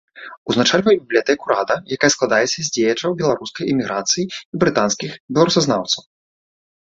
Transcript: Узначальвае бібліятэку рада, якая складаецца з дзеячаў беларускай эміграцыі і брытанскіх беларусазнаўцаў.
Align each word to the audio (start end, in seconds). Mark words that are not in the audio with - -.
Узначальвае 0.51 0.93
бібліятэку 1.01 1.45
рада, 1.51 1.75
якая 1.95 2.09
складаецца 2.15 2.55
з 2.55 2.63
дзеячаў 2.77 3.13
беларускай 3.21 3.69
эміграцыі 3.73 4.25
і 4.29 4.55
брытанскіх 4.63 5.11
беларусазнаўцаў. 5.35 6.01